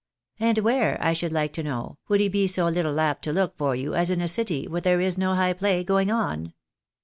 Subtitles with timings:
[0.39, 3.55] And where, I should like to know, would he be so little apt to look
[3.55, 6.55] for you as in a city where there is no high play going on